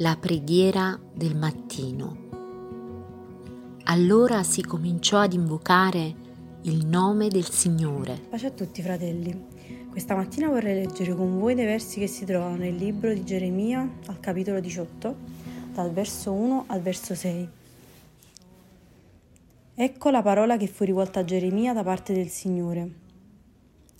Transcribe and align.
la 0.00 0.16
preghiera 0.16 0.96
del 1.12 1.34
mattino. 1.34 2.16
Allora 3.84 4.44
si 4.44 4.62
cominciò 4.62 5.18
ad 5.18 5.32
invocare 5.32 6.14
il 6.62 6.86
nome 6.86 7.26
del 7.26 7.48
Signore. 7.50 8.16
Pace 8.30 8.46
a 8.46 8.50
tutti 8.52 8.80
fratelli. 8.80 9.46
Questa 9.90 10.14
mattina 10.14 10.50
vorrei 10.50 10.84
leggere 10.84 11.16
con 11.16 11.40
voi 11.40 11.56
dei 11.56 11.64
versi 11.64 11.98
che 11.98 12.06
si 12.06 12.24
trovano 12.24 12.54
nel 12.54 12.76
libro 12.76 13.12
di 13.12 13.24
Geremia 13.24 13.90
al 14.06 14.20
capitolo 14.20 14.60
18, 14.60 15.16
dal 15.72 15.90
verso 15.90 16.30
1 16.30 16.64
al 16.68 16.80
verso 16.80 17.16
6. 17.16 17.48
Ecco 19.74 20.10
la 20.10 20.22
parola 20.22 20.56
che 20.56 20.68
fu 20.68 20.84
rivolta 20.84 21.20
a 21.20 21.24
Geremia 21.24 21.72
da 21.72 21.82
parte 21.82 22.12
del 22.12 22.28
Signore. 22.28 22.88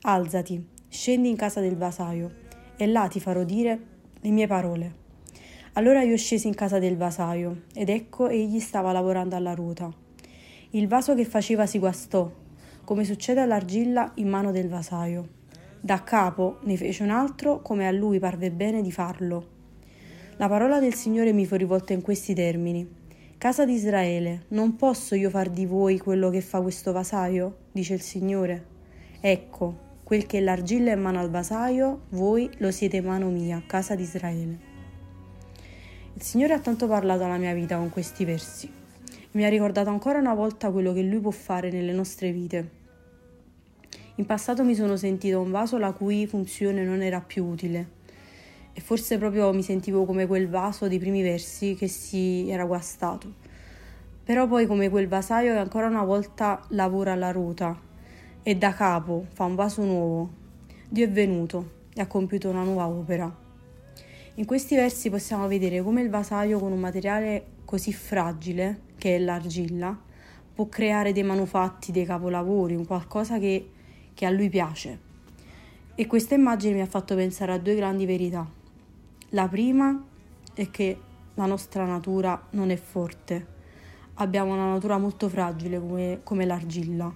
Alzati, 0.02 0.64
scendi 0.88 1.28
in 1.28 1.36
casa 1.36 1.58
del 1.58 1.76
vasaio, 1.76 2.30
e 2.76 2.86
là 2.86 3.08
ti 3.08 3.18
farò 3.18 3.42
dire 3.42 3.80
le 4.20 4.30
mie 4.30 4.46
parole. 4.46 5.06
Allora 5.78 6.02
io 6.02 6.16
scesi 6.16 6.48
in 6.48 6.54
casa 6.54 6.80
del 6.80 6.96
vasaio, 6.96 7.62
ed 7.72 7.88
ecco 7.88 8.26
egli 8.26 8.58
stava 8.58 8.90
lavorando 8.90 9.36
alla 9.36 9.54
ruota. 9.54 9.88
Il 10.70 10.88
vaso 10.88 11.14
che 11.14 11.24
faceva 11.24 11.66
si 11.66 11.78
guastò, 11.78 12.28
come 12.82 13.04
succede 13.04 13.42
all'argilla 13.42 14.10
in 14.14 14.28
mano 14.28 14.50
del 14.50 14.68
vasaio. 14.68 15.28
Da 15.78 16.02
capo 16.02 16.58
ne 16.62 16.76
fece 16.76 17.04
un 17.04 17.10
altro 17.10 17.62
come 17.62 17.86
a 17.86 17.92
lui 17.92 18.18
parve 18.18 18.50
bene 18.50 18.82
di 18.82 18.90
farlo. 18.90 19.46
La 20.38 20.48
parola 20.48 20.80
del 20.80 20.94
Signore 20.94 21.32
mi 21.32 21.46
fu 21.46 21.54
rivolta 21.54 21.92
in 21.92 22.02
questi 22.02 22.34
termini. 22.34 22.84
Casa 23.38 23.64
di 23.64 23.74
Israele, 23.74 24.46
non 24.48 24.74
posso 24.74 25.14
io 25.14 25.30
far 25.30 25.48
di 25.48 25.64
voi 25.64 25.98
quello 25.98 26.28
che 26.28 26.40
fa 26.40 26.60
questo 26.60 26.90
vasaio? 26.90 27.56
dice 27.70 27.94
il 27.94 28.02
Signore. 28.02 28.66
Ecco, 29.20 29.78
quel 30.02 30.26
che 30.26 30.40
l'argilla 30.40 30.90
è 30.90 30.94
in 30.96 31.02
mano 31.02 31.20
al 31.20 31.30
vasaio, 31.30 32.06
voi 32.08 32.50
lo 32.58 32.72
siete 32.72 32.96
in 32.96 33.04
mano 33.04 33.30
mia, 33.30 33.62
casa 33.64 33.94
di 33.94 34.02
Israele. 34.02 34.67
Il 36.18 36.24
Signore 36.24 36.54
ha 36.54 36.58
tanto 36.58 36.88
parlato 36.88 37.22
alla 37.22 37.36
mia 37.36 37.54
vita 37.54 37.76
con 37.76 37.90
questi 37.90 38.24
versi. 38.24 38.68
Mi 39.30 39.44
ha 39.44 39.48
ricordato 39.48 39.88
ancora 39.88 40.18
una 40.18 40.34
volta 40.34 40.72
quello 40.72 40.92
che 40.92 41.02
Lui 41.02 41.20
può 41.20 41.30
fare 41.30 41.70
nelle 41.70 41.92
nostre 41.92 42.32
vite. 42.32 42.70
In 44.16 44.26
passato 44.26 44.64
mi 44.64 44.74
sono 44.74 44.96
sentito 44.96 45.40
un 45.40 45.52
vaso 45.52 45.78
la 45.78 45.92
cui 45.92 46.26
funzione 46.26 46.82
non 46.82 47.02
era 47.02 47.20
più 47.20 47.44
utile 47.44 47.90
e 48.72 48.80
forse 48.80 49.16
proprio 49.16 49.52
mi 49.52 49.62
sentivo 49.62 50.04
come 50.04 50.26
quel 50.26 50.48
vaso 50.48 50.88
dei 50.88 50.98
primi 50.98 51.22
versi 51.22 51.76
che 51.76 51.86
si 51.86 52.50
era 52.50 52.64
guastato. 52.64 53.34
Però 54.24 54.48
poi 54.48 54.66
come 54.66 54.88
quel 54.88 55.06
vasaio 55.06 55.52
che 55.52 55.58
ancora 55.60 55.86
una 55.86 56.02
volta 56.02 56.64
lavora 56.70 57.12
alla 57.12 57.30
ruota 57.30 57.80
e 58.42 58.56
da 58.56 58.74
capo 58.74 59.26
fa 59.34 59.44
un 59.44 59.54
vaso 59.54 59.84
nuovo. 59.84 60.30
Dio 60.88 61.04
è 61.04 61.10
venuto 61.10 61.84
e 61.94 62.00
ha 62.00 62.08
compiuto 62.08 62.48
una 62.48 62.64
nuova 62.64 62.88
opera. 62.88 63.46
In 64.38 64.46
questi 64.46 64.76
versi 64.76 65.10
possiamo 65.10 65.48
vedere 65.48 65.82
come 65.82 66.00
il 66.00 66.10
vasaio 66.10 66.60
con 66.60 66.70
un 66.70 66.78
materiale 66.78 67.44
così 67.64 67.92
fragile, 67.92 68.82
che 68.96 69.16
è 69.16 69.18
l'argilla, 69.18 69.98
può 70.54 70.68
creare 70.68 71.10
dei 71.10 71.24
manufatti, 71.24 71.90
dei 71.90 72.04
capolavori, 72.04 72.76
un 72.76 72.86
qualcosa 72.86 73.40
che, 73.40 73.68
che 74.14 74.26
a 74.26 74.30
lui 74.30 74.48
piace. 74.48 75.00
E 75.96 76.06
questa 76.06 76.36
immagine 76.36 76.74
mi 76.74 76.82
ha 76.82 76.86
fatto 76.86 77.16
pensare 77.16 77.50
a 77.50 77.58
due 77.58 77.74
grandi 77.74 78.06
verità. 78.06 78.48
La 79.30 79.48
prima 79.48 80.04
è 80.54 80.70
che 80.70 81.00
la 81.34 81.46
nostra 81.46 81.84
natura 81.84 82.40
non 82.50 82.70
è 82.70 82.76
forte, 82.76 83.44
abbiamo 84.14 84.52
una 84.52 84.70
natura 84.70 84.98
molto 84.98 85.28
fragile 85.28 85.80
come, 85.80 86.20
come 86.22 86.46
l'argilla 86.46 87.12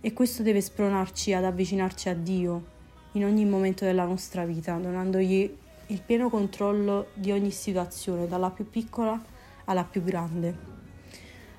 e 0.00 0.12
questo 0.14 0.42
deve 0.42 0.62
spronarci 0.62 1.34
ad 1.34 1.44
avvicinarci 1.44 2.08
a 2.08 2.14
Dio 2.14 2.72
in 3.12 3.26
ogni 3.26 3.44
momento 3.44 3.84
della 3.84 4.06
nostra 4.06 4.46
vita, 4.46 4.78
donandogli 4.78 5.62
il 5.88 6.00
pieno 6.00 6.28
controllo 6.28 7.08
di 7.14 7.30
ogni 7.32 7.50
situazione, 7.50 8.26
dalla 8.26 8.50
più 8.50 8.68
piccola 8.68 9.20
alla 9.64 9.84
più 9.84 10.02
grande. 10.02 10.72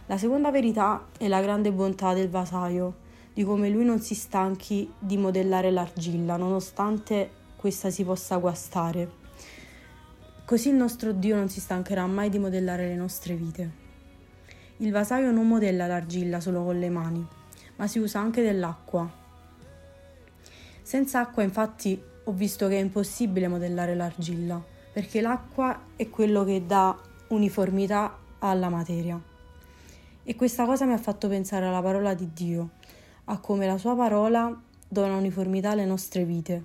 La 0.07 0.17
seconda 0.17 0.51
verità 0.51 1.07
è 1.17 1.27
la 1.27 1.41
grande 1.41 1.71
bontà 1.71 2.13
del 2.13 2.29
vasaio, 2.29 3.03
di 3.33 3.43
come 3.43 3.69
lui 3.69 3.83
non 3.83 3.99
si 3.99 4.15
stanchi 4.15 4.91
di 4.97 5.17
modellare 5.17 5.71
l'argilla, 5.71 6.37
nonostante 6.37 7.29
questa 7.55 7.89
si 7.89 8.03
possa 8.03 8.37
guastare. 8.37 9.23
Così 10.45 10.69
il 10.69 10.75
nostro 10.75 11.11
Dio 11.11 11.35
non 11.35 11.49
si 11.49 11.59
stancherà 11.59 12.05
mai 12.05 12.29
di 12.29 12.37
modellare 12.37 12.87
le 12.87 12.95
nostre 12.95 13.33
vite. 13.33 13.83
Il 14.77 14.91
vasaio 14.91 15.31
non 15.31 15.47
modella 15.47 15.87
l'argilla 15.87 16.39
solo 16.39 16.63
con 16.63 16.79
le 16.79 16.89
mani, 16.89 17.25
ma 17.77 17.87
si 17.87 17.99
usa 17.99 18.19
anche 18.19 18.43
dell'acqua. 18.43 19.09
Senza 20.81 21.21
acqua, 21.21 21.41
infatti, 21.41 21.99
ho 22.27 22.31
visto 22.31 22.67
che 22.67 22.77
è 22.77 22.81
impossibile 22.81 23.47
modellare 23.47 23.93
l'argilla, 23.93 24.61
perché 24.91 25.21
l'acqua 25.21 25.79
è 25.95 26.09
quello 26.09 26.43
che 26.43 26.65
dà 26.65 26.97
uniformità 27.27 28.17
alla 28.39 28.69
materia. 28.69 29.21
E 30.23 30.35
questa 30.35 30.65
cosa 30.65 30.85
mi 30.85 30.93
ha 30.93 30.97
fatto 30.97 31.27
pensare 31.27 31.67
alla 31.67 31.81
parola 31.81 32.15
di 32.15 32.29
Dio, 32.33 32.69
a 33.25 33.39
come 33.39 33.67
la 33.67 33.77
sua 33.77 33.95
parola 33.95 34.59
dona 34.87 35.15
uniformità 35.15 35.71
alle 35.71 35.85
nostre 35.85 36.25
vite, 36.25 36.63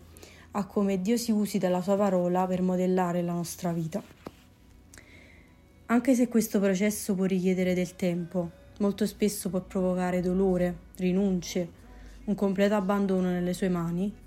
a 0.53 0.65
come 0.65 1.03
Dio 1.03 1.19
si 1.19 1.31
usi 1.31 1.59
della 1.59 1.83
sua 1.83 1.97
parola 1.97 2.47
per 2.47 2.63
modellare 2.63 3.21
la 3.21 3.33
nostra 3.33 3.73
vita. 3.73 4.03
Anche 5.87 6.15
se 6.15 6.29
questo 6.29 6.59
processo 6.59 7.15
può 7.15 7.25
richiedere 7.25 7.75
del 7.75 7.97
tempo, 7.97 8.51
molto 8.79 9.05
spesso 9.05 9.51
può 9.51 9.61
provocare 9.61 10.23
dolore, 10.23 10.75
rinunce, 10.97 11.69
un 12.25 12.35
completo 12.35 12.77
abbandono 12.77 13.29
nelle 13.29 13.53
sue 13.53 13.69
mani, 13.69 14.20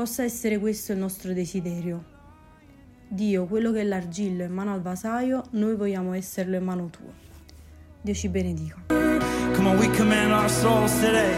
Possa 0.00 0.22
essere 0.22 0.58
questo 0.58 0.92
il 0.92 0.98
nostro 0.98 1.34
desiderio. 1.34 2.02
Dio, 3.06 3.44
quello 3.44 3.70
che 3.70 3.82
è 3.82 3.84
l'argilla 3.84 4.44
in 4.44 4.50
mano 4.50 4.72
al 4.72 4.80
vasaio, 4.80 5.42
noi 5.50 5.76
vogliamo 5.76 6.14
esserlo 6.14 6.56
in 6.56 6.64
mano 6.64 6.88
tua. 6.88 7.12
Dio 8.00 8.14
ci 8.14 8.30
benedica. 8.30 8.76
Come 8.88 9.68
on, 9.68 9.76
we 9.76 9.90
command 9.90 10.32
our 10.32 10.48
souls 10.48 10.98
today. 11.00 11.36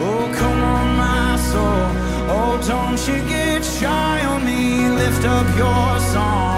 Oh, 0.00 0.28
come 0.36 0.60
on, 0.60 0.96
my 0.96 1.38
soul. 1.38 1.94
Oh, 2.28 2.58
don't 2.66 2.98
you 3.06 3.24
get 3.28 3.62
shy 3.62 4.26
on 4.26 4.42
me. 4.44 4.88
Lift 4.96 5.24
up 5.24 5.46
your 5.56 6.00
song. 6.10 6.50